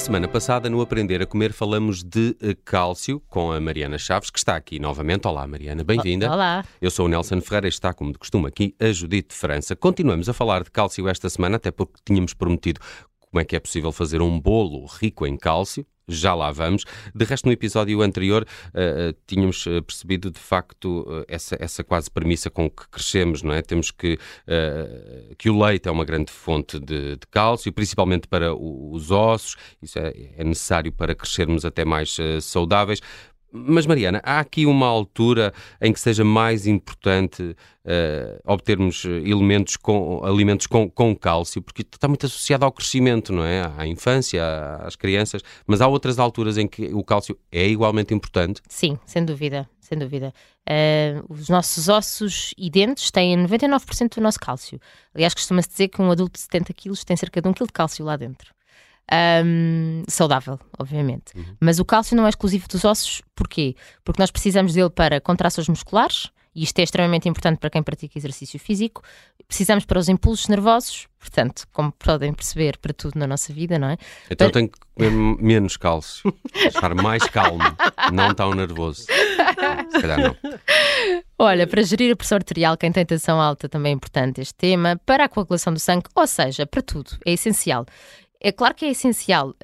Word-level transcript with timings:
semana 0.00 0.26
passada, 0.26 0.70
no 0.70 0.80
Aprender 0.80 1.20
a 1.20 1.26
Comer, 1.26 1.52
falamos 1.52 2.02
de 2.02 2.34
eh, 2.40 2.56
cálcio 2.64 3.20
com 3.28 3.52
a 3.52 3.60
Mariana 3.60 3.98
Chaves, 3.98 4.30
que 4.30 4.38
está 4.38 4.56
aqui 4.56 4.78
novamente. 4.78 5.28
Olá, 5.28 5.46
Mariana, 5.46 5.84
bem-vinda. 5.84 6.32
Olá. 6.32 6.64
Eu 6.80 6.90
sou 6.90 7.04
o 7.04 7.08
Nelson 7.08 7.38
Ferreira 7.42 7.66
e 7.66 7.68
está, 7.68 7.92
como 7.92 8.10
de 8.10 8.18
costume, 8.18 8.48
aqui 8.48 8.74
a 8.80 8.90
Judite 8.90 9.28
de 9.28 9.34
França. 9.34 9.76
Continuamos 9.76 10.26
a 10.26 10.32
falar 10.32 10.64
de 10.64 10.70
cálcio 10.70 11.06
esta 11.06 11.28
semana, 11.28 11.56
até 11.56 11.70
porque 11.70 12.00
tínhamos 12.02 12.32
prometido 12.32 12.80
como 13.20 13.40
é 13.42 13.44
que 13.44 13.54
é 13.54 13.60
possível 13.60 13.92
fazer 13.92 14.22
um 14.22 14.40
bolo 14.40 14.86
rico 14.86 15.26
em 15.26 15.36
cálcio 15.36 15.86
já 16.14 16.34
lá 16.34 16.50
vamos. 16.50 16.84
De 17.14 17.24
resto, 17.24 17.46
no 17.46 17.52
episódio 17.52 18.02
anterior, 18.02 18.46
uh, 18.68 19.16
tínhamos 19.26 19.66
eh, 19.66 19.80
percebido 19.80 20.30
de 20.30 20.38
facto 20.38 21.24
essa, 21.28 21.56
essa 21.60 21.84
quase 21.84 22.10
premissa 22.10 22.50
com 22.50 22.68
que 22.68 22.88
crescemos, 22.88 23.42
não 23.42 23.52
é? 23.52 23.62
Temos 23.62 23.90
que, 23.90 24.14
uh, 24.14 25.34
que 25.36 25.48
o 25.48 25.58
leite 25.58 25.88
é 25.88 25.90
uma 25.90 26.04
grande 26.04 26.32
fonte 26.32 26.78
de, 26.78 27.16
de 27.16 27.26
cálcio, 27.30 27.72
principalmente 27.72 28.28
para 28.28 28.54
o, 28.54 28.92
os 28.92 29.10
ossos, 29.10 29.56
isso 29.82 29.98
é, 29.98 30.12
é, 30.36 30.44
necessário 30.44 30.92
para 30.92 31.14
crescermos 31.14 31.64
até 31.64 31.84
mais 31.84 32.16
saudáveis. 32.40 33.00
Mas, 33.52 33.86
Mariana, 33.86 34.20
há 34.24 34.40
aqui 34.40 34.66
uma 34.66 34.86
altura 34.86 35.52
em 35.80 35.92
que 35.92 36.00
seja 36.00 36.24
mais 36.24 36.66
importante 36.66 37.42
uh, 37.42 38.40
obtermos 38.44 39.04
elementos 39.04 39.76
com, 39.76 40.22
alimentos 40.24 40.66
com, 40.66 40.88
com 40.88 41.14
cálcio, 41.16 41.60
porque 41.60 41.82
está 41.82 42.06
muito 42.06 42.26
associado 42.26 42.64
ao 42.64 42.72
crescimento, 42.72 43.32
não 43.32 43.44
é? 43.44 43.70
À 43.76 43.86
infância, 43.86 44.42
às 44.82 44.96
crianças, 44.96 45.42
mas 45.66 45.80
há 45.80 45.88
outras 45.88 46.18
alturas 46.18 46.58
em 46.58 46.68
que 46.68 46.94
o 46.94 47.02
cálcio 47.02 47.36
é 47.50 47.66
igualmente 47.66 48.14
importante? 48.14 48.60
Sim, 48.68 48.98
sem 49.04 49.24
dúvida, 49.24 49.68
sem 49.80 49.98
dúvida. 49.98 50.32
Uh, 50.68 51.24
os 51.28 51.48
nossos 51.48 51.88
ossos 51.88 52.54
e 52.56 52.70
dentes 52.70 53.10
têm 53.10 53.36
99% 53.36 54.14
do 54.14 54.20
nosso 54.20 54.38
cálcio. 54.38 54.80
Aliás, 55.14 55.34
costuma-se 55.34 55.68
dizer 55.68 55.88
que 55.88 56.00
um 56.00 56.10
adulto 56.10 56.34
de 56.34 56.40
70 56.40 56.72
quilos 56.74 57.04
tem 57.04 57.16
cerca 57.16 57.42
de 57.42 57.48
1 57.48 57.52
kg 57.52 57.66
de 57.66 57.72
cálcio 57.72 58.04
lá 58.04 58.16
dentro. 58.16 58.54
Um, 59.12 60.04
saudável, 60.06 60.58
obviamente. 60.78 61.32
Uhum. 61.34 61.56
Mas 61.60 61.80
o 61.80 61.84
cálcio 61.84 62.16
não 62.16 62.26
é 62.26 62.28
exclusivo 62.28 62.68
dos 62.68 62.84
ossos, 62.84 63.22
porquê? 63.34 63.74
Porque 64.04 64.22
nós 64.22 64.30
precisamos 64.30 64.72
dele 64.72 64.90
para 64.90 65.20
contrações 65.20 65.68
musculares, 65.68 66.30
e 66.54 66.62
isto 66.62 66.78
é 66.78 66.82
extremamente 66.82 67.28
importante 67.28 67.58
para 67.58 67.70
quem 67.70 67.82
pratica 67.82 68.18
exercício 68.18 68.58
físico. 68.58 69.02
Precisamos 69.46 69.84
para 69.84 69.98
os 69.98 70.08
impulsos 70.08 70.46
nervosos, 70.46 71.08
portanto, 71.18 71.64
como 71.72 71.90
podem 71.92 72.32
perceber, 72.32 72.76
para 72.78 72.92
tudo 72.92 73.18
na 73.18 73.26
nossa 73.26 73.52
vida, 73.52 73.78
não 73.80 73.88
é? 73.88 73.96
Então 74.30 74.48
para... 74.48 74.52
tenho 74.52 74.68
que 74.68 74.78
comer 74.94 75.10
menos 75.10 75.76
cálcio, 75.76 76.32
estar 76.54 76.94
mais 76.94 77.24
calmo, 77.24 77.64
não 78.12 78.32
tão 78.32 78.52
nervoso. 78.52 79.06
Se 79.90 80.00
calhar 80.00 80.20
não. 80.20 80.36
Olha, 81.38 81.66
para 81.66 81.82
gerir 81.82 82.12
a 82.12 82.16
pressão 82.16 82.36
arterial, 82.36 82.76
quem 82.76 82.92
tem 82.92 83.04
tensão 83.04 83.40
alta 83.40 83.68
também 83.68 83.90
é 83.90 83.94
importante 83.94 84.40
este 84.40 84.54
tema. 84.54 85.00
Para 85.04 85.24
a 85.24 85.28
coagulação 85.28 85.72
do 85.72 85.80
sangue, 85.80 86.04
ou 86.14 86.26
seja, 86.26 86.66
para 86.66 86.82
tudo, 86.82 87.12
é 87.24 87.32
essencial. 87.32 87.86
É 88.40 88.50
claro 88.50 88.74
que 88.74 88.86
é 88.86 88.90
essencial 88.90 89.50
uh, 89.50 89.54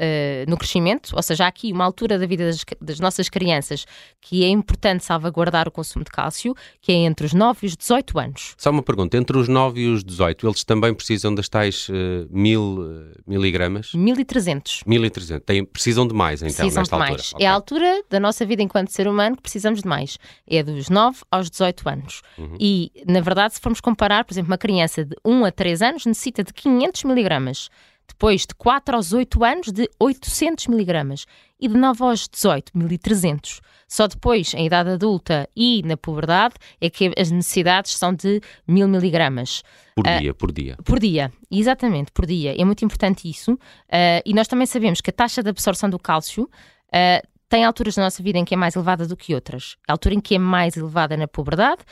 no 0.47 0.57
crescimento, 0.59 1.17
ou 1.17 1.23
seja, 1.23 1.45
há 1.45 1.49
aqui 1.49 1.73
uma 1.73 1.85
altura 1.85 2.19
da 2.19 2.27
vida 2.27 2.45
das, 2.45 2.63
das, 2.79 3.01
nossas 3.01 3.31
crianças 3.31 3.87
que 4.21 4.45
é 4.45 4.49
importante 4.49 5.03
salvaguardar 5.03 5.67
o 5.67 5.71
consumo 5.71 6.05
de 6.05 6.11
cálcio, 6.11 6.55
que 6.83 6.93
é 6.93 6.97
entre 6.97 7.25
os 7.25 7.33
9 7.33 7.61
e 7.63 7.67
os 7.69 7.77
18 7.77 8.19
anos. 8.19 8.55
Só 8.59 8.71
uma 8.71 8.83
pergunta, 8.83 9.17
entre 9.17 9.39
os 9.39 9.49
9 9.49 9.81
e 9.81 9.89
os 9.89 10.05
18, 10.05 10.47
eles 10.47 10.63
também 10.63 10.93
precisam 10.93 11.35
das 11.35 11.49
tais 11.49 11.89
uh, 11.89 11.93
mil 12.29 12.81
uh, 12.81 13.13
miligramas? 13.27 13.95
1300. 13.95 14.83
1300, 14.87 15.45
Tem, 15.47 15.65
precisam 15.65 16.07
de 16.07 16.13
mais 16.13 16.43
então, 16.43 16.55
precisam 16.55 16.83
nesta 16.83 16.97
de 16.97 17.03
altura? 17.03 17.19
mais. 17.19 17.33
Okay. 17.33 17.47
É 17.47 17.49
a 17.49 17.53
altura 17.55 18.03
da 18.11 18.21
nossa 18.21 18.45
vida 18.45 18.63
enquanto 18.63 18.91
ser 18.91 19.09
humano 19.09 19.37
que 19.37 19.43
precisamos 19.43 19.81
de 19.81 19.89
mais. 19.89 20.19
É 20.47 20.63
dos 20.63 20.91
9 20.91 21.21
aos 21.31 21.49
18 21.49 21.89
anos. 21.89 22.21
Uhum. 22.37 22.57
E, 22.61 22.93
na 23.07 23.23
verdade, 23.23 23.55
se 23.55 23.61
formos 23.61 23.81
comparar, 23.81 24.25
por 24.25 24.35
exemplo, 24.35 24.51
uma 24.51 24.59
criança 24.59 25.03
de 25.03 25.17
1 25.25 25.47
a 25.47 25.51
3 25.51 25.81
anos 25.81 26.05
necessita 26.05 26.45
de 26.45 26.53
500 26.53 27.05
miligramas 27.05 27.71
depois 28.07 28.43
de 28.43 28.55
4 28.55 28.97
aos 28.97 29.13
8 29.13 29.45
anos 29.45 29.73
de 29.73 29.89
800 29.99 30.67
miligramas 30.69 31.27
e 31.61 31.69
de 31.69 31.77
9 31.77 32.03
aos 32.03 32.29
18, 32.29 32.77
1300. 32.77 33.61
Só 33.89 34.07
depois, 34.07 34.53
em 34.55 34.67
idade 34.67 34.91
adulta 34.91 35.49
e 35.55 35.83
na 35.85 35.97
puberdade, 35.97 36.55
é 36.81 36.91
que 36.91 37.13
as 37.17 37.31
necessidades 37.31 37.97
são 37.97 38.13
de 38.13 38.41
1000 38.67 38.89
miligramas. 38.89 39.63
Por 39.95 40.07
uh, 40.07 40.19
dia, 40.19 40.35
por 40.35 40.53
dia. 40.53 40.77
Por 40.85 40.99
dia, 40.99 41.33
exatamente, 41.51 42.11
por 42.13 42.27
dia. 42.27 42.61
É 42.61 42.65
muito 42.65 42.85
importante 42.85 43.31
isso. 43.31 43.53
Uh, 43.53 44.23
e 44.25 44.35
nós 44.35 44.49
também 44.49 44.67
sabemos 44.67 45.01
que 45.01 45.11
a 45.11 45.13
taxa 45.13 45.43
de 45.43 45.51
absorção 45.51 45.89
do 45.89 45.99
cálcio 45.99 46.45
uh, 46.45 47.29
tem 47.49 47.65
alturas 47.65 47.97
na 47.97 48.05
nossa 48.05 48.23
vida 48.23 48.39
em 48.39 48.45
que 48.45 48.55
é 48.55 48.57
mais 48.57 48.75
elevada 48.75 49.07
do 49.07 49.17
que 49.17 49.35
outras. 49.35 49.77
A 49.87 49.93
altura 49.93 50.15
em 50.15 50.21
que 50.21 50.35
é 50.35 50.39
mais 50.39 50.77
elevada 50.77 51.17
na 51.17 51.29
puberdade, 51.29 51.83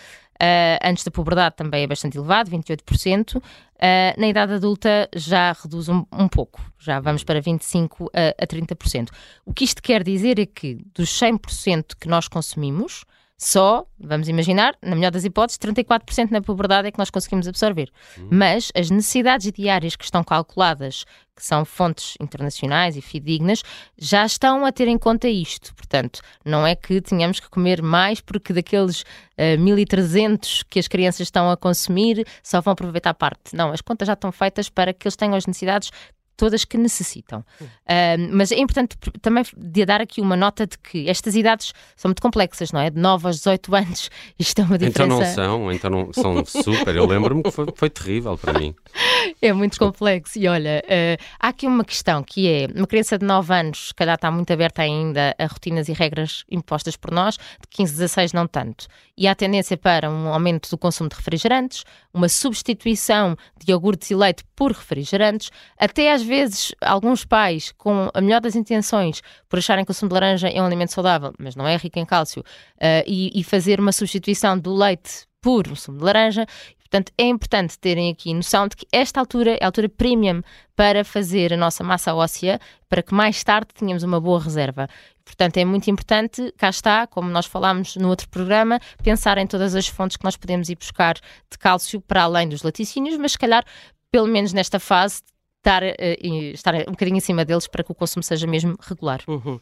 Uh, 0.41 0.79
antes 0.83 1.05
da 1.05 1.11
puberdade 1.11 1.57
também 1.57 1.85
é 1.85 1.87
bastante 1.87 2.19
elevado, 2.19 2.51
28%. 2.51 3.37
Uh, 3.37 3.43
ah, 3.81 4.15
na 4.17 4.29
idade 4.29 4.55
adulta 4.55 5.09
já 5.15 5.53
reduz 5.53 5.89
um, 5.89 6.05
um 6.13 6.29
pouco, 6.29 6.61
já 6.79 7.01
vamos 7.01 7.23
para 7.23 7.41
25% 7.41 8.09
a, 8.15 8.43
a 8.43 8.47
30%. 8.47 9.11
O 9.45 9.53
que 9.53 9.65
isto 9.65 9.83
quer 9.83 10.03
dizer 10.03 10.39
é 10.39 10.47
que 10.47 10.79
dos 10.95 11.11
100% 11.11 11.97
que 12.01 12.09
nós 12.09 12.27
consumimos, 12.29 13.05
só, 13.37 13.85
vamos 13.99 14.29
imaginar, 14.29 14.77
na 14.81 14.95
melhor 14.95 15.11
das 15.11 15.25
hipóteses, 15.25 15.59
34% 15.59 16.31
na 16.31 16.41
puberdade 16.41 16.89
é 16.89 16.91
que 16.93 16.99
nós 16.99 17.11
conseguimos 17.11 17.49
absorver. 17.49 17.91
Uhum. 18.17 18.29
Mas 18.31 18.71
as 18.77 18.91
necessidades 18.91 19.51
diárias 19.53 19.97
que 19.97 20.05
estão 20.05 20.23
calculadas, 20.23 21.05
que 21.35 21.45
são 21.45 21.65
fontes 21.65 22.15
internacionais 22.21 22.97
e 22.97 23.01
fidedignas, 23.01 23.63
já 23.99 24.25
estão 24.25 24.65
a 24.65 24.71
ter 24.71 24.87
em 24.87 24.97
conta 24.97 25.29
isto. 25.29 25.75
Portanto, 25.75 26.21
não 26.45 26.65
é 26.65 26.77
que 26.77 27.01
tenhamos 27.01 27.41
que 27.41 27.51
comer 27.51 27.83
mais 27.83 28.21
porque 28.21 28.53
daqueles 28.53 29.03
uh, 29.03 29.05
eh, 29.37 29.57
1300 29.57 30.63
que 30.71 30.79
as 30.79 30.87
crianças 30.87 31.23
estão 31.23 31.51
a 31.51 31.57
consumir 31.57 32.25
só 32.41 32.61
vão 32.61 32.73
aproveitar 32.73 33.15
parte. 33.15 33.55
Não, 33.55 33.73
as 33.73 33.81
contas 33.81 34.07
já 34.07 34.13
estão 34.13 34.31
feitas 34.31 34.69
para 34.69 34.95
que 34.95 35.09
eles 35.09 35.17
tenham 35.17 35.35
as 35.35 35.45
necessidades 35.45 35.91
todas 36.37 36.65
que 36.65 36.77
necessitam. 36.77 37.45
Uh, 37.61 38.29
mas 38.33 38.51
é 38.53 38.59
importante 38.59 38.97
também 39.21 39.45
de 39.57 39.85
dar 39.85 40.01
aqui 40.01 40.21
uma 40.21 40.37
nota 40.37 40.67
de 40.67 40.79
que 40.79 41.09
estas 41.09 41.35
idades 41.35 41.73
são 41.97 42.09
muito 42.09 42.23
complexas, 42.23 42.73
não 42.73 42.81
é? 42.81 42.91
De 42.91 42.99
9 42.99 43.27
aos 43.27 43.37
18 43.37 43.75
anos, 43.75 44.11
isto 44.39 44.61
é 44.61 44.65
uma 44.65 44.79
diferença. 44.79 45.05
Então 45.05 45.19
não 45.19 45.35
são, 45.35 45.73
então 45.73 45.91
não 45.91 46.13
são 46.13 46.45
super. 46.45 46.95
Eu 46.95 47.07
lembro-me 47.07 47.43
que 47.43 47.51
foi, 47.51 47.67
foi, 47.75 47.91
terrível 47.91 48.37
para 48.37 48.59
mim. 48.59 48.75
É 49.41 49.53
muito 49.53 49.73
Desculpa. 49.73 49.93
complexo. 49.93 50.39
E 50.39 50.47
olha, 50.47 50.85
uh, 50.85 51.25
há 51.41 51.49
aqui 51.49 51.67
uma 51.67 51.85
questão 51.85 52.23
que 52.23 52.47
é: 52.47 52.69
uma 52.75 52.87
criança 52.87 53.19
de 53.19 53.25
9 53.25 53.55
anos, 53.55 53.89
se 53.89 53.95
calhar 53.95 54.17
está 54.17 54.31
muito 54.31 54.53
aberta 54.53 54.83
ainda 54.83 55.35
a 55.39 55.47
rotinas 55.47 55.89
e 55.89 55.93
regras 55.93 56.45
impostas 56.51 56.95
por 56.97 57.11
nós, 57.11 57.37
de 57.37 57.69
15, 57.71 57.93
16 57.93 58.33
não 58.33 58.47
tanto. 58.47 58.87
E 59.17 59.27
há 59.27 59.35
tendência 59.35 59.77
para 59.77 60.11
um 60.11 60.29
aumento 60.29 60.69
do 60.69 60.77
consumo 60.77 61.09
de 61.09 61.17
refrigerantes, 61.17 61.85
uma 62.13 62.29
substituição 62.29 63.37
de 63.57 63.73
iogurtes 63.73 64.11
e 64.11 64.15
leite 64.15 64.45
por 64.57 64.73
refrigerantes, 64.73 65.51
até 65.79 66.13
às 66.13 66.23
vezes 66.25 66.75
alguns 66.81 67.25
pais, 67.25 67.73
com 67.77 68.11
a 68.13 68.21
melhor 68.21 68.41
das 68.41 68.57
intenções, 68.57 69.23
por 69.49 69.59
acharem 69.59 69.85
que 69.85 69.91
o 69.91 69.95
sumo 69.95 70.09
de 70.09 70.15
laranja 70.15 70.49
é 70.49 70.61
um 70.61 70.67
alimento 70.67 70.93
saudável, 70.93 71.33
mas 71.39 71.55
não 71.55 71.67
é 71.67 71.77
rico 71.77 71.99
em 71.99 72.07
cálcio, 72.07 72.43
uh, 72.43 73.05
e, 73.07 73.39
e 73.39 73.45
fazer 73.45 73.79
uma 73.79 73.93
substituição 73.93 74.59
do 74.59 74.75
leite 74.75 75.27
por 75.41 75.69
um 75.69 75.77
sumo 75.77 75.99
de 75.99 76.05
laranja. 76.05 76.47
Portanto, 76.79 77.13
é 77.19 77.25
importante 77.25 77.79
terem 77.79 78.11
aqui 78.11 78.33
noção 78.33 78.69
de 78.69 78.77
que 78.77 78.87
esta 78.93 79.19
altura 79.19 79.59
é 79.61 79.65
a 79.65 79.67
altura 79.67 79.89
premium 79.89 80.43
para 80.77 81.05
fazer 81.05 81.53
a 81.53 81.57
nossa 81.57 81.83
massa 81.83 82.15
óssea, 82.15 82.61
para 82.89 83.03
que 83.03 83.13
mais 83.13 83.43
tarde 83.43 83.69
tenhamos 83.75 84.05
uma 84.05 84.21
boa 84.21 84.41
reserva. 84.41 84.89
Portanto, 85.25 85.57
é 85.57 85.65
muito 85.65 85.91
importante, 85.91 86.53
cá 86.57 86.69
está, 86.69 87.07
como 87.07 87.29
nós 87.29 87.47
falámos 87.47 87.97
no 87.97 88.09
outro 88.09 88.29
programa, 88.29 88.79
pensar 89.03 89.39
em 89.39 89.47
todas 89.47 89.75
as 89.75 89.89
fontes 89.89 90.17
que 90.17 90.25
nós 90.25 90.37
podemos 90.37 90.69
ir 90.69 90.77
buscar 90.77 91.15
de 91.15 91.59
cálcio 91.59 92.01
para 92.01 92.23
além 92.23 92.49
dos 92.49 92.63
laticínios, 92.63 93.17
mas 93.17 93.33
se 93.33 93.39
calhar, 93.39 93.65
pelo 94.13 94.29
menos 94.29 94.53
nesta 94.53 94.79
fase, 94.79 95.21
estar, 95.65 95.83
uh, 95.83 96.53
estar 96.53 96.75
um 96.75 96.93
bocadinho 96.93 97.17
acima 97.17 97.45
deles 97.45 97.67
para 97.67 97.83
que 97.83 97.91
o 97.91 97.95
consumo 97.95 98.23
seja 98.23 98.47
mesmo 98.47 98.77
regular. 98.81 99.21
Uhum. 99.27 99.55
Uh, 99.55 99.61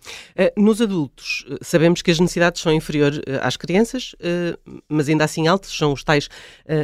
nos 0.57 0.81
adultos, 0.83 1.45
eh, 1.49 1.57
sabemos 1.63 2.03
que 2.03 2.11
as 2.11 2.19
necessidades 2.19 2.61
são 2.61 2.73
inferiores 2.73 3.19
uh, 3.19 3.23
às 3.41 3.57
crianças, 3.57 4.15
mas 4.89 5.09
ainda 5.09 5.25
assim 5.25 5.47
altas, 5.47 5.71
são 5.71 5.93
os 5.93 6.03
tais 6.03 6.29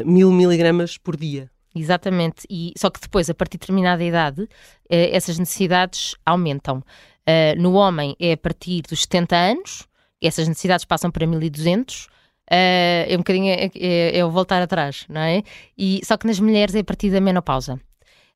mil 0.04 0.31
miligramas 0.31 0.96
por 0.96 1.16
dia. 1.16 1.50
Exatamente, 1.75 2.46
e 2.48 2.72
só 2.76 2.90
que 2.90 3.00
depois, 3.00 3.28
a 3.28 3.34
partir 3.34 3.56
de 3.56 3.60
determinada 3.60 4.02
idade, 4.02 4.48
essas 4.88 5.38
necessidades 5.38 6.14
aumentam. 6.25 6.82
no 7.56 7.72
homem 7.75 8.16
é 8.19 8.32
a 8.32 8.37
partir 8.37 8.82
dos 8.82 9.02
70 9.02 9.37
anos, 9.37 9.88
essas 10.20 10.48
necessidades 10.48 10.84
passam 10.84 11.10
para 11.10 11.26
1200, 11.26 12.04
uh, 12.04 12.08
é 12.50 13.14
um 13.14 13.19
bocadinho 13.19 13.48
é, 13.48 13.70
é, 13.75 14.19
é, 14.19 14.25
voltar 14.25 14.62
atrás, 14.62 15.04
não 15.08 15.20
é? 15.20 15.43
E, 15.76 16.00
só 16.04 16.16
que 16.16 16.26
nas 16.26 16.40
mulheres 16.40 16.75
é 16.75 16.81
a 16.81 16.84
partir 16.84 17.10
da 17.10 17.20
menopausa. 17.20 17.81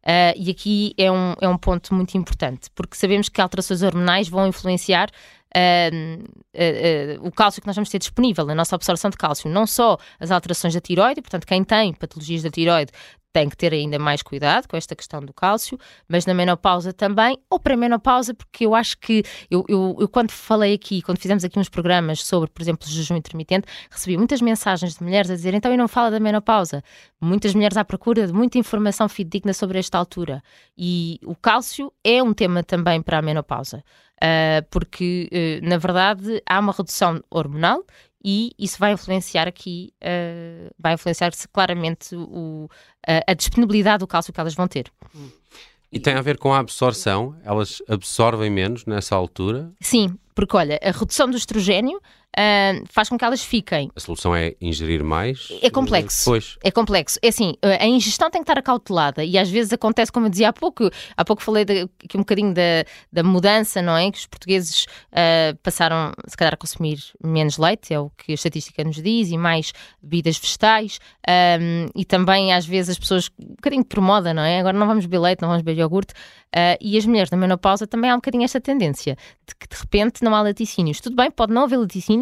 Uh, 0.03 0.35
e 0.37 0.51
aqui 0.51 0.95
é 0.99 1.11
um, 1.11 1.35
é 1.41 1.49
um 1.49 1.57
ponto 1.57 1.95
muito 1.95 2.17
importante, 2.17 2.69
porque 2.75 2.97
sabemos 2.97 3.29
que 3.29 3.41
alterações 3.41 3.83
hormonais 3.83 4.29
vão 4.29 4.49
influenciar 4.49 5.09
uh, 5.55 6.23
uh, 6.23 7.27
o 7.27 7.31
cálcio 7.31 7.61
que 7.61 7.67
nós 7.67 7.77
vamos 7.77 7.89
ter 7.89 7.99
disponível, 7.99 8.49
a 8.51 8.55
nossa 8.55 8.75
absorção 8.75 9.11
de 9.11 9.17
cálcio. 9.17 9.49
Não 9.49 9.67
só 9.67 9.97
as 10.19 10.31
alterações 10.31 10.75
da 10.75 10.81
tiroide, 10.81 11.23
portanto, 11.23 11.47
quem 11.47 11.63
tem 11.63 11.95
patologias 11.95 12.43
da 12.43 12.51
tiroide 12.51 12.91
tem 13.33 13.49
que 13.49 13.57
ter 13.57 13.73
ainda 13.73 13.99
mais 13.99 14.23
cuidado 14.23 14.69
com 14.69 14.77
esta 14.77 14.95
questão 14.95 15.21
do 15.21 15.33
cálcio, 15.33 15.79
mas 16.07 16.27
na 16.27 16.35
menopausa 16.35 16.93
também, 16.93 17.39
ou 17.49 17.59
para 17.59 17.75
a 17.75 17.77
menopausa, 17.77 18.35
porque 18.35 18.67
eu 18.67 18.75
acho 18.75 18.99
que 18.99 19.23
eu, 19.51 19.65
eu, 19.69 19.97
eu, 20.01 20.09
quando 20.09 20.31
falei 20.31 20.75
aqui, 20.75 21.01
quando 21.01 21.19
fizemos 21.19 21.43
aqui 21.45 21.59
uns 21.59 21.69
programas 21.69 22.23
sobre, 22.25 22.51
por 22.51 22.61
exemplo, 22.61 22.87
jejum 22.87 23.17
intermitente, 23.17 23.67
recebi 23.91 24.17
muitas 24.17 24.43
mensagens 24.43 24.97
de 24.97 25.03
mulheres 25.03 25.31
a 25.31 25.35
dizer 25.35 25.55
então 25.55 25.71
eu 25.71 25.79
não 25.79 25.89
falo 25.89 26.11
da 26.11 26.21
menopausa. 26.21 26.83
Muitas 27.21 27.55
mulheres 27.55 27.77
à 27.77 27.85
procura 27.85 28.27
de 28.27 28.33
muita 28.33 28.59
informação 28.59 29.09
fidedigna 29.09 29.55
sobre 29.55 29.79
esta 29.79 29.97
altura. 29.97 30.43
E 30.77 31.19
o 31.25 31.35
cálcio 31.35 31.93
é 32.05 32.23
um 32.23 32.35
tema 32.35 32.63
também 32.63 33.01
para 33.01 33.19
a 33.19 33.23
menopausa. 33.23 33.83
Uh, 34.23 34.63
porque, 34.71 35.29
uh, 35.33 35.69
na 35.69 35.79
verdade, 35.79 36.41
há 36.47 36.61
uma 36.61 36.73
redução 36.73 37.21
hormonal 37.29 37.85
e 38.25 38.53
isso 38.59 38.79
vai 38.79 38.93
influenciar 38.93 39.49
aqui, 39.49 39.93
uh, 40.03 40.71
vai 40.79 40.95
influenciar-se 40.95 41.49
claramente 41.49 42.15
o, 42.15 42.69
a 43.27 43.35
disponibilidade 43.35 43.99
do 44.01 44.07
cálcio 44.07 44.33
que 44.33 44.41
elas 44.41 44.55
vão 44.55 44.69
ter. 44.69 44.93
E 45.91 46.01
tem 46.01 46.15
a 46.15 46.23
ver 46.23 46.39
com 46.39 46.55
a 46.55 46.59
absorção? 46.59 47.37
Elas 47.45 47.83
absorvem 47.89 48.51
menos 48.51 48.87
nessa 48.87 49.15
altura? 49.15 49.71
Sim, 49.81 50.17
porque 50.35 50.57
olha, 50.57 50.81
a 50.83 50.91
redução 50.91 51.29
do 51.29 51.37
estrogênio 51.37 52.01
uh, 52.39 52.85
faz 52.91 53.09
com 53.09 53.19
que 53.19 53.25
elas 53.25 53.43
fiquem. 53.43 53.91
A 53.95 54.01
solução 54.01 54.35
é 54.35 54.55
ingerir 54.61 55.05
mais? 55.05 55.49
É 55.63 55.71
complexo. 55.71 56.25
Pois. 56.25 56.59
É 56.63 56.71
complexo. 56.71 57.19
É 57.23 57.29
assim, 57.29 57.55
a 57.63 57.87
ingestão 57.87 58.31
tem 58.31 58.41
que 58.41 58.51
estar 58.51 58.59
acautelada 58.59 59.25
e 59.25 59.39
às 59.39 59.51
vezes 59.51 59.73
acontece, 59.73 60.11
como 60.11 60.27
eu 60.27 60.31
dizia 60.31 60.49
há 60.49 60.53
pouco, 60.53 60.91
há 61.17 61.25
pouco 61.25 61.43
falei 61.43 61.65
de, 61.65 61.89
aqui 62.05 62.17
um 62.17 62.21
bocadinho 62.21 62.55
da, 62.55 62.85
da 63.13 63.23
mudança, 63.23 63.83
não 63.83 63.97
é? 63.97 64.11
Que 64.11 64.19
os 64.19 64.27
portugueses 64.27 64.85
uh, 65.13 65.57
passaram, 65.63 66.13
se 66.27 66.37
calhar, 66.37 66.55
a 66.55 66.57
consumir 66.57 66.99
menos 67.23 67.59
leite, 67.59 67.93
é 67.93 67.99
o 67.99 68.11
que 68.11 68.33
a 68.33 68.35
estatística 68.35 68.83
nos 68.85 69.03
diz, 69.03 69.31
e 69.31 69.37
mais 69.37 69.73
bebidas 70.03 70.39
vegetais. 70.39 70.99
Um, 71.29 71.89
e 71.95 72.05
também, 72.05 72.53
às 72.53 72.67
vezes, 72.67 72.91
as 72.91 72.99
pessoas, 72.99 73.31
um 73.41 73.55
bocadinho 73.55 73.85
por 73.85 74.01
moda, 74.01 74.35
não 74.35 74.43
é? 74.43 74.61
Agora 74.61 74.77
não 74.77 74.87
vamos 74.87 75.07
beber 75.07 75.21
leite, 75.21 75.43
não 75.43 75.49
vamos 75.49 75.63
beber 75.63 75.81
iogurte. 75.81 76.15
Uh, 76.55 76.77
e 76.83 76.99
as 76.99 77.07
mulheres 77.07 77.31
na 77.31 77.39
menopausa 77.39 77.87
também 77.87 78.11
há 78.11 78.15
um 78.15 78.19
bocadinho 78.19 78.45
esta 78.45 78.61
tendência 78.61 79.17
de 79.49 79.55
que 79.55 79.67
de 79.67 79.81
repente 79.81 80.23
não 80.23 80.35
há 80.35 80.43
laticínios. 80.43 81.01
Tudo 81.01 81.17
bem, 81.17 81.31
pode 81.31 81.51
não 81.51 81.65
haver 81.65 81.79
laticínios, 81.79 82.22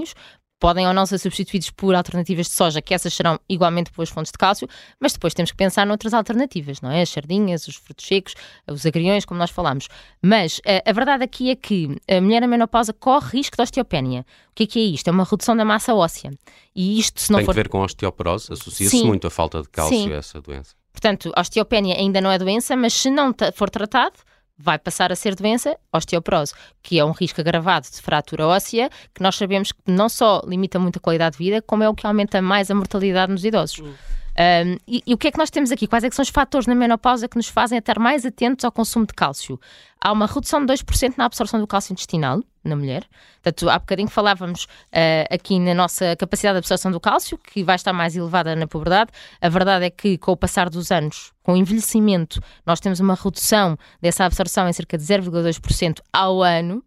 podem 0.60 0.86
ou 0.86 0.92
não 0.92 1.06
ser 1.06 1.18
substituídos 1.18 1.70
por 1.70 1.94
alternativas 1.94 2.46
de 2.46 2.52
soja, 2.52 2.82
que 2.82 2.92
essas 2.92 3.14
serão 3.14 3.40
igualmente 3.48 3.90
boas 3.90 4.10
fontes 4.10 4.30
de 4.30 4.36
cálcio, 4.36 4.68
mas 5.00 5.14
depois 5.14 5.32
temos 5.32 5.50
que 5.50 5.56
pensar 5.56 5.86
noutras 5.86 6.12
alternativas, 6.12 6.82
não 6.82 6.90
é? 6.90 7.00
As 7.00 7.08
sardinhas, 7.08 7.66
os 7.66 7.76
frutos 7.76 8.06
secos, 8.06 8.34
os 8.70 8.84
agriões, 8.84 9.24
como 9.24 9.40
nós 9.40 9.50
falámos. 9.50 9.88
Mas 10.22 10.60
a, 10.66 10.72
eh, 10.72 10.82
a 10.86 10.92
verdade 10.92 11.24
aqui 11.24 11.50
é 11.50 11.56
que 11.56 11.96
a 12.08 12.20
mulher 12.20 12.42
na 12.42 12.46
menopausa 12.46 12.92
corre 12.92 13.38
risco 13.38 13.56
de 13.56 13.62
osteopénia. 13.62 14.20
O 14.50 14.54
que 14.54 14.64
é 14.64 14.66
que 14.66 14.78
é 14.78 14.82
isto? 14.82 15.08
É 15.08 15.10
uma 15.10 15.24
redução 15.24 15.56
da 15.56 15.64
massa 15.64 15.94
óssea. 15.94 16.30
E 16.76 17.00
isto, 17.00 17.20
se 17.20 17.32
não 17.32 17.38
Tem 17.38 17.46
for... 17.46 17.52
que 17.52 17.62
ver 17.62 17.68
com 17.68 17.80
a 17.80 17.84
osteoporose? 17.86 18.52
Associa-se 18.52 19.02
muito 19.04 19.26
a 19.26 19.30
falta 19.30 19.62
de 19.62 19.68
cálcio 19.70 19.96
Sim. 19.96 20.12
a 20.12 20.16
essa 20.16 20.40
doença. 20.42 20.74
Portanto, 20.92 21.32
a 21.34 21.40
osteopénia 21.40 21.96
ainda 21.96 22.20
não 22.20 22.30
é 22.30 22.36
doença, 22.36 22.76
mas 22.76 22.92
se 22.92 23.10
não 23.10 23.34
for 23.54 23.70
tratado, 23.70 24.16
vai 24.62 24.78
passar 24.78 25.10
a 25.10 25.16
ser 25.16 25.34
doença 25.34 25.76
osteoporose, 25.92 26.52
que 26.82 26.98
é 26.98 27.04
um 27.04 27.12
risco 27.12 27.40
agravado 27.40 27.88
de 27.90 28.00
fratura 28.00 28.46
óssea, 28.46 28.90
que 29.14 29.22
nós 29.22 29.36
sabemos 29.36 29.72
que 29.72 29.78
não 29.86 30.08
só 30.08 30.42
limita 30.46 30.78
muito 30.78 30.98
a 30.98 31.00
qualidade 31.00 31.38
de 31.38 31.44
vida, 31.44 31.62
como 31.62 31.82
é 31.82 31.88
o 31.88 31.94
que 31.94 32.06
aumenta 32.06 32.42
mais 32.42 32.70
a 32.70 32.74
mortalidade 32.74 33.32
nos 33.32 33.44
idosos. 33.44 33.78
Uhum. 33.78 33.94
Um, 34.40 34.78
e, 34.88 35.02
e, 35.06 35.12
o 35.12 35.18
que 35.18 35.28
é 35.28 35.30
que 35.30 35.36
nós 35.36 35.50
temos 35.50 35.70
aqui? 35.70 35.86
Quais 35.86 36.02
é 36.02 36.10
são 36.10 36.22
os 36.22 36.30
fatores 36.30 36.66
na 36.66 36.74
menopausa 36.74 37.28
que 37.28 37.36
nos 37.36 37.48
fazem 37.48 37.76
estar 37.76 37.98
mais 37.98 38.24
atentos 38.24 38.64
ao 38.64 38.72
consumo 38.72 39.04
de 39.04 39.12
cálcio? 39.12 39.60
Há 40.02 40.10
uma 40.12 40.26
redução 40.26 40.64
de 40.64 40.72
2% 40.72 41.18
na 41.18 41.26
absorção 41.26 41.60
do 41.60 41.66
cálcio 41.66 41.92
intestinal 41.92 42.42
na 42.64 42.74
mulher. 42.74 43.04
Portanto, 43.42 43.68
há 43.68 43.78
bocadinho 43.78 44.08
falávamos 44.08 44.64
uh, 44.64 45.34
aqui 45.34 45.58
na 45.58 45.74
nossa 45.74 46.16
capacidade 46.16 46.54
de 46.54 46.58
absorção 46.60 46.90
do 46.90 46.98
cálcio, 46.98 47.36
que 47.36 47.62
vai 47.62 47.76
estar 47.76 47.92
mais 47.92 48.16
elevada 48.16 48.56
na 48.56 48.66
puberdade. 48.66 49.10
A 49.42 49.48
verdade 49.50 49.84
é 49.84 49.90
que, 49.90 50.16
com 50.16 50.32
o 50.32 50.36
passar 50.36 50.70
dos 50.70 50.90
anos, 50.90 51.32
com 51.42 51.52
o 51.52 51.56
envelhecimento, 51.56 52.40
nós 52.64 52.80
temos 52.80 52.98
uma 52.98 53.14
redução 53.14 53.76
dessa 54.00 54.24
absorção 54.24 54.66
em 54.66 54.72
cerca 54.72 54.96
de 54.96 55.04
0,2% 55.04 56.00
ao 56.10 56.42
ano 56.42 56.82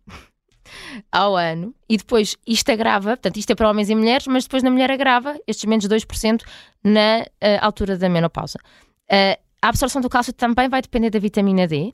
ao 1.11 1.35
ano 1.35 1.73
e 1.89 1.97
depois 1.97 2.35
isto 2.45 2.71
agrava, 2.71 3.11
portanto, 3.11 3.37
isto 3.37 3.51
é 3.51 3.55
para 3.55 3.69
homens 3.69 3.89
e 3.89 3.95
mulheres, 3.95 4.27
mas 4.27 4.43
depois 4.43 4.63
na 4.63 4.69
mulher 4.69 4.91
agrava 4.91 5.39
estes 5.47 5.65
menos 5.65 5.87
2% 5.87 6.43
na 6.83 7.21
uh, 7.21 7.59
altura 7.61 7.97
da 7.97 8.09
menopausa. 8.09 8.59
Uh, 9.11 9.39
a 9.61 9.69
absorção 9.69 10.01
do 10.01 10.09
cálcio 10.09 10.33
também 10.33 10.67
vai 10.67 10.81
depender 10.81 11.09
da 11.09 11.19
vitamina 11.19 11.67
D 11.67 11.93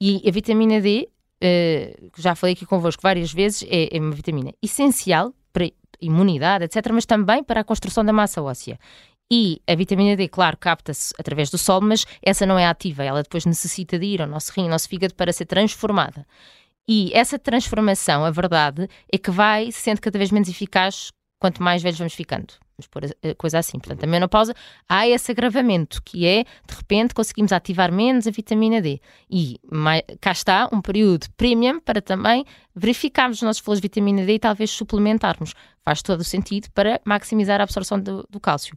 e 0.00 0.22
a 0.26 0.30
vitamina 0.30 0.80
D, 0.80 1.08
uh, 1.42 2.10
já 2.16 2.34
falei 2.34 2.54
aqui 2.54 2.66
convosco 2.66 3.02
várias 3.02 3.32
vezes, 3.32 3.64
é, 3.68 3.96
é 3.96 4.00
uma 4.00 4.12
vitamina 4.12 4.52
essencial 4.62 5.32
para 5.52 5.70
imunidade, 6.00 6.64
etc., 6.64 6.90
mas 6.92 7.06
também 7.06 7.42
para 7.42 7.60
a 7.60 7.64
construção 7.64 8.04
da 8.04 8.12
massa 8.12 8.42
óssea. 8.42 8.78
E 9.30 9.60
a 9.66 9.74
vitamina 9.74 10.16
D, 10.16 10.28
claro, 10.28 10.56
capta-se 10.56 11.14
através 11.18 11.50
do 11.50 11.56
sol, 11.56 11.80
mas 11.80 12.04
essa 12.22 12.44
não 12.44 12.58
é 12.58 12.66
ativa, 12.66 13.02
ela 13.02 13.22
depois 13.22 13.46
necessita 13.46 13.98
de 13.98 14.04
ir 14.04 14.22
ao 14.22 14.28
nosso 14.28 14.52
rim, 14.52 14.64
ao 14.64 14.70
nosso 14.70 14.88
fígado 14.88 15.14
para 15.14 15.32
ser 15.32 15.46
transformada. 15.46 16.26
E 16.86 17.10
essa 17.14 17.38
transformação, 17.38 18.24
a 18.24 18.30
verdade, 18.30 18.88
é 19.12 19.16
que 19.16 19.30
vai 19.30 19.72
sendo 19.72 20.00
cada 20.00 20.18
vez 20.18 20.30
menos 20.30 20.48
eficaz 20.48 21.10
quanto 21.38 21.62
mais 21.62 21.82
velhos 21.82 21.98
vamos 21.98 22.14
ficando. 22.14 22.54
Vamos 22.76 22.88
pôr 22.88 23.04
a 23.04 23.34
coisa 23.36 23.58
assim. 23.58 23.78
Portanto, 23.78 24.02
a 24.02 24.06
menopausa 24.06 24.54
há 24.88 25.06
esse 25.06 25.30
agravamento, 25.30 26.02
que 26.02 26.26
é, 26.26 26.44
de 26.66 26.74
repente, 26.74 27.14
conseguimos 27.14 27.52
ativar 27.52 27.92
menos 27.92 28.26
a 28.26 28.30
vitamina 28.30 28.80
D. 28.80 29.00
E 29.30 29.58
mais, 29.70 30.02
cá 30.20 30.32
está 30.32 30.68
um 30.72 30.80
período 30.80 31.26
premium 31.36 31.80
para 31.80 32.02
também 32.02 32.44
verificarmos 32.74 33.38
os 33.38 33.42
nossos 33.42 33.62
flows 33.62 33.78
de 33.78 33.82
vitamina 33.82 34.24
D 34.24 34.34
e 34.34 34.38
talvez 34.38 34.70
suplementarmos. 34.70 35.54
Faz 35.84 36.02
todo 36.02 36.20
o 36.20 36.24
sentido 36.24 36.68
para 36.74 37.00
maximizar 37.04 37.60
a 37.60 37.64
absorção 37.64 38.00
do, 38.00 38.26
do 38.28 38.40
cálcio. 38.40 38.74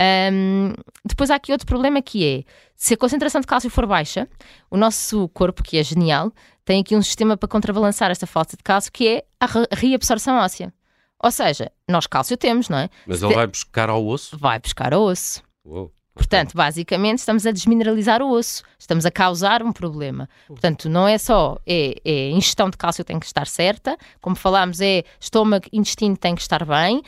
Um, 0.00 0.72
depois 1.04 1.30
há 1.30 1.34
aqui 1.34 1.50
outro 1.50 1.66
problema 1.66 2.00
que 2.00 2.24
é, 2.24 2.44
se 2.76 2.94
a 2.94 2.96
concentração 2.96 3.40
de 3.40 3.46
cálcio 3.46 3.68
for 3.68 3.86
baixa, 3.86 4.28
o 4.70 4.76
nosso 4.76 5.28
corpo, 5.30 5.62
que 5.62 5.78
é 5.78 5.82
genial, 5.82 6.32
tem 6.64 6.80
aqui 6.80 6.94
um 6.94 7.02
sistema 7.02 7.36
para 7.36 7.48
contrabalançar 7.48 8.10
esta 8.10 8.26
falta 8.26 8.56
de 8.56 8.62
cálcio, 8.62 8.92
que 8.92 9.08
é 9.08 9.24
a 9.40 9.46
reabsorção 9.74 10.36
óssea. 10.36 10.72
Ou 11.20 11.30
seja, 11.32 11.72
nós 11.88 12.06
cálcio 12.06 12.36
temos, 12.36 12.68
não 12.68 12.78
é? 12.78 12.88
Mas 13.06 13.22
ele 13.22 13.34
vai 13.34 13.46
buscar 13.46 13.90
ao 13.90 14.06
osso? 14.06 14.38
Vai 14.38 14.60
buscar 14.60 14.94
ao 14.94 15.02
osso. 15.02 15.42
Uou. 15.64 15.92
Portanto, 16.18 16.54
basicamente, 16.54 17.18
estamos 17.18 17.46
a 17.46 17.52
desmineralizar 17.52 18.20
o 18.20 18.30
osso, 18.30 18.64
estamos 18.76 19.06
a 19.06 19.10
causar 19.10 19.62
um 19.62 19.72
problema. 19.72 20.28
Portanto, 20.48 20.88
não 20.88 21.06
é 21.06 21.16
só 21.16 21.58
é, 21.64 21.94
é 22.04 22.30
ingestão 22.30 22.68
de 22.68 22.76
cálcio 22.76 23.04
tem 23.04 23.20
que 23.20 23.26
estar 23.26 23.46
certa, 23.46 23.96
como 24.20 24.34
falámos, 24.34 24.80
é 24.80 25.04
estômago, 25.20 25.66
intestino 25.72 26.16
tem 26.16 26.34
que 26.34 26.42
estar 26.42 26.64
bem, 26.64 27.02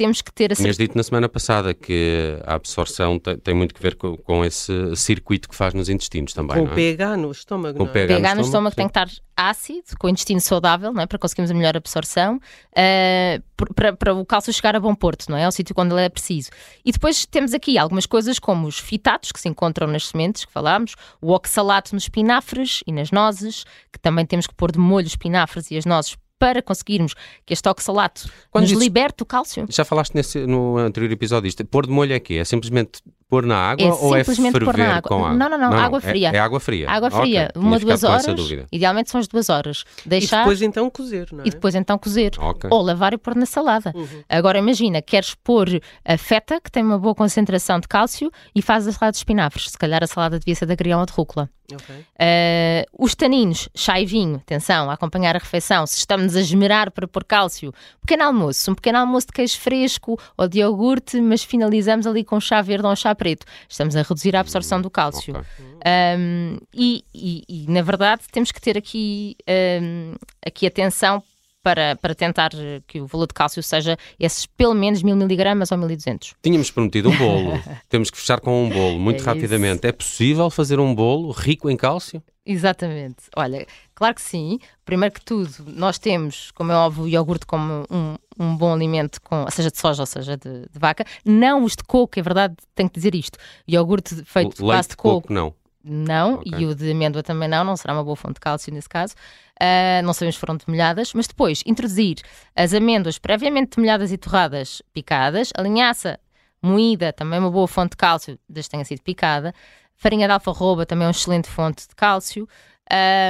temos 0.00 0.22
que 0.22 0.32
ter 0.32 0.50
a 0.50 0.56
Tinhas 0.56 0.78
dito 0.78 0.96
na 0.96 1.02
semana 1.02 1.28
passada 1.28 1.74
que 1.74 2.38
a 2.46 2.54
absorção 2.54 3.18
tem, 3.18 3.36
tem 3.36 3.52
muito 3.52 3.74
que 3.74 3.82
ver 3.82 3.96
com, 3.96 4.16
com, 4.16 4.42
esse 4.42 4.96
circuito 4.96 5.46
que 5.46 5.54
faz 5.54 5.74
nos 5.74 5.90
intestinos 5.90 6.32
também. 6.32 6.56
Com 6.56 6.70
o 6.70 6.72
é? 6.72 6.74
pH 6.74 7.18
no 7.18 7.30
estômago. 7.30 7.76
Com 7.76 7.84
o 7.84 7.86
pH, 7.86 8.14
pH, 8.14 8.34
no, 8.34 8.40
estômago, 8.40 8.74
tem 8.74 8.86
que 8.86 8.98
estar 8.98 9.10
ácido, 9.36 9.98
com 9.98 10.06
o 10.06 10.10
intestino 10.10 10.40
saudável, 10.40 10.90
não 10.90 11.02
é? 11.02 11.06
para 11.06 11.18
conseguirmos 11.18 11.50
a 11.50 11.54
melhor 11.54 11.76
absorção, 11.76 12.36
uh, 12.36 13.72
para, 13.74 13.92
para 13.92 14.14
o 14.14 14.24
cálcio 14.24 14.50
chegar 14.54 14.74
a 14.74 14.80
bom 14.80 14.94
porto, 14.94 15.28
não 15.28 15.36
é? 15.36 15.44
Ao 15.44 15.52
sítio 15.52 15.74
quando 15.74 15.92
ele 15.92 16.06
é 16.06 16.08
preciso. 16.08 16.48
E 16.82 16.92
depois 16.92 17.26
temos 17.26 17.52
aqui 17.52 17.76
algumas 17.76 18.06
coisas 18.06 18.38
como 18.38 18.66
os 18.66 18.78
fitatos, 18.78 19.32
que 19.32 19.38
se 19.38 19.50
encontram 19.50 19.86
nas 19.86 20.06
sementes, 20.06 20.46
que 20.46 20.52
falámos, 20.52 20.94
o 21.20 21.30
oxalato 21.30 21.94
nos 21.94 22.04
espinafres 22.04 22.82
e 22.86 22.92
nas 22.92 23.10
nozes, 23.10 23.64
que 23.92 23.98
também 23.98 24.24
temos 24.24 24.46
que 24.46 24.54
pôr 24.54 24.72
de 24.72 24.78
molho 24.78 25.04
os 25.04 25.12
espinafres 25.12 25.70
e 25.70 25.76
as 25.76 25.84
nozes 25.84 26.16
para 26.40 26.62
conseguirmos 26.62 27.14
que 27.44 27.52
este 27.52 27.68
oxalato 27.68 28.28
Quando 28.50 28.68
nos 28.68 28.72
liberte 28.82 29.22
o 29.22 29.26
cálcio. 29.26 29.66
Já 29.68 29.84
falaste 29.84 30.14
nesse, 30.14 30.46
no 30.46 30.78
anterior 30.78 31.12
episódio 31.12 31.46
isto. 31.46 31.64
Pôr 31.66 31.86
de 31.86 31.92
molho 31.92 32.14
é 32.14 32.18
quê? 32.18 32.34
É 32.34 32.44
simplesmente 32.44 33.02
pôr 33.30 33.46
na 33.46 33.56
água 33.56 33.86
é 33.86 33.92
ou 33.92 34.16
é 34.16 34.24
ferver 34.24 34.64
pôr 34.64 34.76
na 34.76 34.96
água. 34.96 35.08
com 35.08 35.24
água? 35.24 35.36
Não, 35.36 35.48
não, 35.48 35.56
não, 35.56 35.70
não 35.70 35.78
água 35.78 36.00
fria. 36.00 36.30
É, 36.30 36.36
é, 36.36 36.40
água 36.40 36.58
fria. 36.58 36.90
Água 36.90 37.10
fria, 37.10 37.48
okay. 37.50 37.62
uma, 37.62 37.78
duas 37.78 38.02
horas. 38.02 38.26
Idealmente 38.72 39.10
são 39.10 39.20
as 39.20 39.28
duas 39.28 39.48
horas. 39.48 39.84
Deixar... 40.04 40.38
E 40.38 40.40
depois 40.40 40.60
então 40.60 40.90
cozer, 40.90 41.28
não 41.32 41.44
é? 41.44 41.46
E 41.46 41.50
depois 41.50 41.74
então 41.76 41.96
cozer. 41.96 42.32
Okay. 42.36 42.68
Ou 42.70 42.82
lavar 42.82 43.12
e 43.14 43.18
pôr 43.18 43.36
na 43.36 43.46
salada. 43.46 43.92
Uhum. 43.94 44.24
Agora 44.28 44.58
imagina, 44.58 45.00
queres 45.00 45.34
pôr 45.34 45.68
a 46.04 46.18
feta, 46.18 46.60
que 46.60 46.70
tem 46.70 46.82
uma 46.82 46.98
boa 46.98 47.14
concentração 47.14 47.78
de 47.78 47.86
cálcio, 47.86 48.30
e 48.52 48.60
fazes 48.60 48.88
a 48.88 48.98
salada 48.98 49.12
de 49.12 49.18
espinafres. 49.18 49.70
Se 49.70 49.78
calhar 49.78 50.02
a 50.02 50.06
salada 50.08 50.38
devia 50.40 50.54
ser 50.56 50.66
de 50.66 50.72
agrião 50.72 50.98
ou 50.98 51.06
de 51.06 51.12
rúcula. 51.12 51.48
Okay. 51.72 51.96
Uh, 51.98 53.04
os 53.04 53.14
taninos, 53.14 53.68
chá 53.74 54.00
e 54.00 54.06
vinho, 54.06 54.36
atenção, 54.36 54.90
a 54.90 54.94
acompanhar 54.94 55.36
a 55.36 55.38
refeição, 55.38 55.86
se 55.86 55.98
estamos 55.98 56.34
a 56.34 56.40
esmerar 56.40 56.90
para 56.90 57.06
pôr 57.06 57.24
cálcio, 57.24 57.72
pequeno 58.00 58.24
almoço, 58.24 58.72
um 58.72 58.74
pequeno 58.74 58.98
almoço 58.98 59.28
de 59.28 59.32
queijo 59.32 59.58
fresco 59.58 60.18
ou 60.36 60.48
de 60.48 60.58
iogurte, 60.58 61.20
mas 61.20 61.44
finalizamos 61.44 62.06
ali 62.06 62.24
com 62.24 62.40
chá 62.40 62.60
verde 62.60 62.86
ou 62.86 62.96
chá 62.96 63.14
preto. 63.20 63.44
Estamos 63.68 63.94
a 63.94 64.00
reduzir 64.00 64.34
a 64.34 64.40
absorção 64.40 64.80
do 64.80 64.88
cálcio. 64.88 65.34
Okay. 65.36 66.16
Um, 66.18 66.56
e, 66.74 67.04
e, 67.14 67.44
e, 67.46 67.70
na 67.70 67.82
verdade, 67.82 68.22
temos 68.32 68.50
que 68.50 68.60
ter 68.60 68.78
aqui, 68.78 69.36
um, 69.82 70.14
aqui 70.44 70.66
atenção 70.66 71.22
para, 71.62 71.96
para 71.96 72.14
tentar 72.14 72.50
que 72.86 73.02
o 73.02 73.06
valor 73.06 73.26
de 73.26 73.34
cálcio 73.34 73.62
seja 73.62 73.98
esses 74.18 74.46
pelo 74.46 74.74
menos 74.74 75.02
1000 75.02 75.14
miligramas 75.14 75.70
ou 75.70 75.76
1200. 75.76 76.34
Tínhamos 76.42 76.70
prometido 76.70 77.10
um 77.10 77.16
bolo. 77.18 77.62
Temos 77.90 78.10
que 78.10 78.16
fechar 78.16 78.40
com 78.40 78.64
um 78.64 78.70
bolo, 78.70 78.98
muito 78.98 79.22
é 79.22 79.26
rapidamente. 79.26 79.80
Isso. 79.80 79.86
É 79.86 79.92
possível 79.92 80.48
fazer 80.48 80.80
um 80.80 80.94
bolo 80.94 81.30
rico 81.30 81.68
em 81.68 81.76
cálcio? 81.76 82.22
Exatamente. 82.50 83.24
Olha, 83.36 83.64
claro 83.94 84.14
que 84.14 84.20
sim. 84.20 84.58
Primeiro 84.84 85.14
que 85.14 85.20
tudo, 85.20 85.50
nós 85.68 85.98
temos, 85.98 86.50
como 86.50 86.72
é 86.72 86.74
óbvio, 86.74 87.04
o 87.04 87.08
iogurte 87.08 87.46
como 87.46 87.86
um, 87.88 88.16
um 88.38 88.56
bom 88.56 88.72
alimento, 88.72 89.20
com, 89.22 89.48
seja 89.50 89.70
de 89.70 89.78
soja 89.78 90.02
ou 90.02 90.06
seja 90.06 90.36
de, 90.36 90.62
de, 90.62 90.78
vaca. 90.78 91.04
Não 91.24 91.62
os 91.62 91.76
de 91.76 91.84
coco, 91.84 92.18
é 92.18 92.22
verdade, 92.22 92.56
tenho 92.74 92.88
que 92.88 92.96
dizer 92.96 93.14
isto. 93.14 93.38
Iogurte 93.68 94.24
feito 94.24 94.56
de 94.56 94.64
base 94.64 94.88
de 94.88 94.96
coco, 94.96 95.22
coco 95.22 95.32
não. 95.32 95.54
Não, 95.82 96.34
okay. 96.34 96.52
e 96.58 96.66
o 96.66 96.74
de 96.74 96.90
amêndoa 96.90 97.22
também 97.22 97.48
não, 97.48 97.64
não 97.64 97.74
será 97.74 97.94
uma 97.94 98.04
boa 98.04 98.16
fonte 98.16 98.34
de 98.34 98.40
cálcio 98.40 98.72
nesse 98.74 98.88
caso. 98.88 99.14
Uh, 99.58 100.04
não 100.04 100.12
sabemos 100.12 100.34
se 100.34 100.40
foram 100.40 100.56
demolhadas, 100.56 101.14
mas 101.14 101.26
depois 101.26 101.62
introduzir 101.64 102.18
as 102.54 102.74
amêndoas 102.74 103.16
previamente 103.16 103.76
demolhadas 103.76 104.12
e 104.12 104.18
torradas 104.18 104.82
picadas, 104.92 105.50
a 105.56 105.62
linhaça 105.62 106.18
moída, 106.62 107.12
também 107.12 107.38
uma 107.38 107.50
boa 107.50 107.66
fonte 107.66 107.92
de 107.92 107.96
cálcio, 107.96 108.38
desde 108.48 108.68
que 108.68 108.72
tenha 108.72 108.84
sido 108.84 109.02
picada, 109.02 109.54
farinha 110.00 110.26
de 110.26 110.32
alfarroba, 110.32 110.86
também 110.86 111.04
é 111.04 111.08
uma 111.08 111.12
excelente 111.12 111.48
fonte 111.48 111.86
de 111.86 111.94
cálcio. 111.94 112.48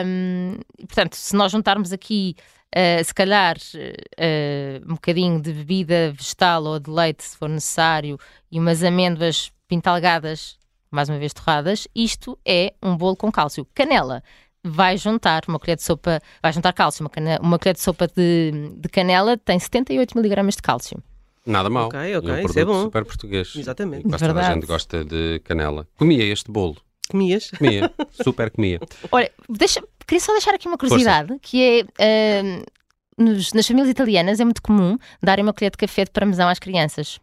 Um, 0.06 0.54
portanto, 0.86 1.14
se 1.14 1.34
nós 1.34 1.50
juntarmos 1.50 1.92
aqui, 1.92 2.36
uh, 2.74 3.04
se 3.04 3.12
calhar, 3.12 3.56
uh, 3.56 4.84
um 4.90 4.94
bocadinho 4.94 5.42
de 5.42 5.52
bebida 5.52 6.12
vegetal 6.12 6.64
ou 6.64 6.78
de 6.78 6.88
leite, 6.88 7.24
se 7.24 7.36
for 7.36 7.48
necessário, 7.48 8.16
e 8.50 8.58
umas 8.58 8.84
amêndoas 8.84 9.52
pintalgadas 9.68 10.58
mais 10.90 11.08
uma 11.08 11.18
vez 11.18 11.32
torradas, 11.34 11.88
isto 11.94 12.38
é 12.46 12.72
um 12.80 12.96
bolo 12.96 13.16
com 13.16 13.30
cálcio. 13.30 13.66
Canela 13.74 14.22
vai 14.62 14.96
juntar 14.96 15.42
uma 15.48 15.58
colher 15.58 15.76
de 15.76 15.82
sopa, 15.82 16.20
vai 16.40 16.52
juntar 16.52 16.72
cálcio, 16.72 17.02
uma, 17.02 17.10
canela, 17.10 17.40
uma 17.42 17.58
colher 17.58 17.74
de 17.74 17.80
sopa 17.80 18.06
de, 18.06 18.52
de 18.76 18.88
canela 18.88 19.36
tem 19.36 19.58
78 19.58 20.16
miligramas 20.16 20.54
de 20.54 20.62
cálcio. 20.62 21.02
Nada 21.46 21.70
mal. 21.70 21.86
Ok, 21.86 22.16
ok, 22.16 22.30
é 22.30 22.34
um 22.34 22.46
isso 22.46 22.58
é 22.58 22.64
bom. 22.64 22.82
super 22.82 23.04
português. 23.04 23.54
Exatamente. 23.56 24.06
E 24.06 24.08
quase 24.08 24.26
toda 24.26 24.40
a 24.40 24.54
gente 24.54 24.66
gosta 24.66 25.04
de 25.04 25.40
canela. 25.44 25.86
Comia 25.96 26.24
este 26.24 26.50
bolo. 26.50 26.76
Comias? 27.08 27.50
Comia, 27.50 27.92
super 28.22 28.50
comia. 28.50 28.78
Olha, 29.10 29.30
deixa, 29.48 29.82
queria 30.06 30.20
só 30.20 30.32
deixar 30.32 30.54
aqui 30.54 30.68
uma 30.68 30.78
curiosidade, 30.78 31.28
Força. 31.28 31.40
que 31.42 31.86
é, 31.98 32.42
uh, 32.42 32.64
nos, 33.22 33.52
nas 33.52 33.66
famílias 33.66 33.90
italianas 33.90 34.38
é 34.38 34.44
muito 34.44 34.62
comum 34.62 34.96
darem 35.22 35.42
uma 35.42 35.52
colher 35.52 35.70
de 35.70 35.78
café 35.78 36.04
de 36.04 36.10
parmesão 36.10 36.48
às 36.48 36.58
crianças 36.58 37.18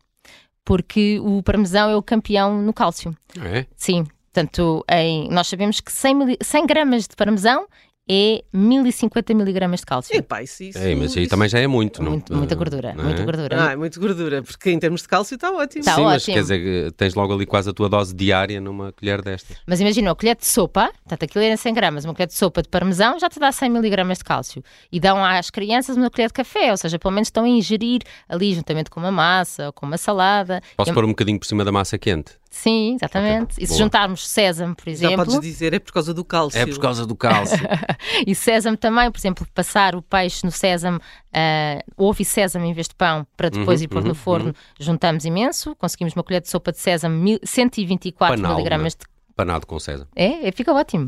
porque 0.68 1.18
o 1.22 1.42
parmesão 1.42 1.90
é 1.90 1.96
o 1.96 2.04
campeão 2.04 2.62
no 2.62 2.74
cálcio. 2.74 3.16
É? 3.42 3.66
Sim. 3.78 4.06
Portanto, 4.34 4.84
em, 4.92 5.30
nós 5.30 5.48
sabemos 5.48 5.80
que 5.80 5.90
100, 5.90 6.38
100 6.42 6.68
gramas 6.68 7.08
de 7.08 7.16
parmesão 7.16 7.66
é 8.10 8.44
1050 8.54 9.34
miligramas 9.34 9.82
de 9.82 9.86
cálcio. 9.86 10.16
Epá, 10.16 10.42
isso, 10.42 10.64
isso, 10.64 10.78
é, 10.78 10.96
mas 10.96 11.16
aí 11.16 11.24
isso, 11.24 11.30
também 11.30 11.50
já 11.50 11.60
é 11.60 11.68
muito, 11.68 12.02
não? 12.02 12.12
Muito, 12.12 12.36
muita 12.36 12.56
gordura, 12.56 12.94
não 12.94 13.04
é? 13.04 13.08
muita 13.08 13.24
gordura. 13.24 13.68
Ah, 13.68 13.72
é 13.72 13.76
muito 13.76 14.00
gordura, 14.00 14.42
porque 14.42 14.72
em 14.72 14.80
termos 14.80 15.02
de 15.02 15.08
cálcio 15.08 15.36
está 15.36 15.52
ótimo. 15.52 15.82
Está 15.82 15.96
Sim, 15.96 16.02
ótimo. 16.02 16.10
mas 16.10 16.26
quer 16.26 16.42
dizer, 16.42 16.92
tens 16.94 17.14
logo 17.14 17.34
ali 17.34 17.46
quase 17.46 17.70
a 17.70 17.74
tua 17.74 17.90
dose 17.90 18.16
diária 18.16 18.62
numa 18.62 18.92
colher 18.94 19.22
destas. 19.22 19.58
Mas 19.66 19.82
imagina, 19.82 20.10
uma 20.10 20.16
colher 20.16 20.36
de 20.36 20.46
sopa, 20.46 20.92
portanto 21.04 21.24
aquilo 21.24 21.44
é 21.44 21.56
100 21.56 21.74
gramas, 21.74 22.06
uma 22.06 22.14
colher 22.14 22.28
de 22.28 22.34
sopa 22.34 22.62
de 22.62 22.70
parmesão 22.70 23.20
já 23.20 23.30
te 23.30 23.40
dá 23.40 23.52
100 23.52 23.70
miligramas 23.70 24.20
de 24.20 24.24
cálcio. 24.24 24.64
E 24.92 25.00
dão 25.00 25.24
às 25.24 25.50
crianças 25.50 25.98
uma 25.98 26.10
colher 26.10 26.28
de 26.28 26.34
café, 26.34 26.72
ou 26.72 26.78
seja, 26.78 26.98
pelo 26.98 27.14
menos 27.14 27.28
estão 27.28 27.44
a 27.44 27.48
ingerir 27.48 28.02
ali 28.30 28.54
juntamente 28.54 28.90
com 28.90 29.00
uma 29.00 29.12
massa 29.12 29.68
ou 29.68 29.74
com 29.74 29.86
uma 29.86 29.98
salada. 29.98 30.62
Posso 30.76 30.94
pôr 30.94 31.04
um 31.04 31.10
bocadinho 31.10 31.40
por 31.40 31.46
cima 31.46 31.66
da 31.66 31.72
massa 31.72 31.98
quente? 31.98 32.34
Sim, 32.58 32.96
exatamente. 32.96 33.54
Okay, 33.54 33.64
e 33.64 33.68
se 33.68 33.74
boa. 33.74 33.84
juntarmos 33.84 34.28
sésamo, 34.28 34.76
por 34.76 34.90
exemplo. 34.90 35.16
Já 35.16 35.26
podes 35.26 35.40
dizer, 35.40 35.74
é 35.76 35.80
por 35.80 35.94
causa 35.94 36.12
do 36.12 36.26
cálcio. 36.26 36.60
É 36.60 36.66
por 36.66 36.80
causa 36.80 37.06
do 37.06 37.16
cálcio. 37.16 37.56
e 38.26 38.34
sésamo 38.34 38.76
também, 38.76 39.12
por 39.12 39.20
exemplo, 39.20 39.48
passar 39.54 39.96
o 39.96 40.02
peixe 40.02 40.44
no 40.44 40.52
sésamo, 40.52 40.98
uh, 40.98 41.94
ovo 41.96 42.20
e 42.20 42.26
sésamo 42.26 42.66
em 42.66 42.74
vez 42.74 42.88
de 42.88 42.96
pão, 42.96 43.28
para 43.38 43.50
depois 43.50 43.80
uhum, 43.80 43.84
ir 43.84 43.88
pôr 43.88 44.02
uhum, 44.02 44.08
no 44.08 44.16
forno, 44.16 44.48
uhum. 44.48 44.54
juntamos 44.80 45.24
imenso. 45.24 45.76
Conseguimos 45.76 46.16
uma 46.16 46.24
colher 46.24 46.42
de 46.42 46.50
sopa 46.50 46.72
de 46.72 46.80
sésamo, 46.80 47.24
124 47.44 48.42
Panal, 48.42 48.58
miligramas 48.58 48.96
de. 48.96 49.06
Panado 49.36 49.68
com 49.68 49.80
sésamo. 49.80 50.10
É, 50.16 50.48
é 50.48 50.52
fica 50.52 50.74
ótimo. 50.74 51.08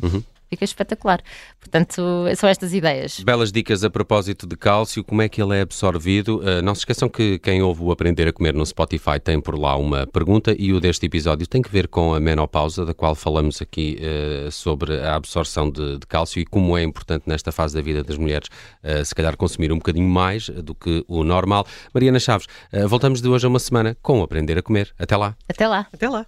Fica 0.49 0.65
espetacular. 0.65 1.21
Portanto, 1.59 2.25
são 2.35 2.49
estas 2.49 2.73
ideias. 2.73 3.19
Belas 3.19 3.51
dicas 3.51 3.83
a 3.83 3.89
propósito 3.89 4.47
de 4.47 4.57
cálcio, 4.57 5.03
como 5.03 5.21
é 5.21 5.29
que 5.29 5.41
ele 5.41 5.55
é 5.55 5.61
absorvido. 5.61 6.39
Uh, 6.39 6.61
não 6.63 6.73
se 6.73 6.81
esqueçam 6.81 7.07
que 7.07 7.37
quem 7.39 7.61
ouve 7.61 7.83
o 7.83 7.91
Aprender 7.91 8.27
a 8.27 8.33
Comer 8.33 8.53
no 8.53 8.65
Spotify 8.65 9.19
tem 9.23 9.39
por 9.39 9.57
lá 9.57 9.75
uma 9.75 10.07
pergunta 10.07 10.55
e 10.57 10.73
o 10.73 10.79
deste 10.79 11.05
episódio 11.05 11.45
tem 11.45 11.61
que 11.61 11.69
ver 11.69 11.87
com 11.87 12.13
a 12.13 12.19
menopausa, 12.19 12.85
da 12.85 12.93
qual 12.93 13.13
falamos 13.13 13.61
aqui 13.61 13.99
uh, 13.99 14.51
sobre 14.51 14.99
a 14.99 15.15
absorção 15.15 15.69
de, 15.69 15.99
de, 15.99 16.07
cálcio 16.07 16.39
e 16.41 16.45
como 16.45 16.77
é 16.77 16.83
importante 16.83 17.23
nesta 17.27 17.51
fase 17.51 17.75
da 17.75 17.81
vida 17.81 18.03
das 18.03 18.17
mulheres, 18.17 18.49
uh, 18.83 19.05
se 19.05 19.13
calhar 19.13 19.37
consumir 19.37 19.71
um 19.71 19.77
bocadinho 19.77 20.09
mais 20.09 20.49
do 20.49 20.73
que 20.73 21.05
o 21.07 21.23
normal. 21.23 21.65
Mariana 21.93 22.19
Chaves, 22.19 22.47
voltamos 22.87 23.21
de 23.21 23.27
hoje 23.27 23.45
a 23.45 23.49
uma 23.49 23.59
semana 23.59 23.95
com 24.01 24.19
o 24.19 24.23
Aprender 24.23 24.57
a 24.57 24.61
Comer. 24.61 24.91
Até 24.97 25.15
lá. 25.15 25.35
Até 25.47 25.67
lá. 25.67 25.87
Até 25.93 26.09
lá. 26.09 26.25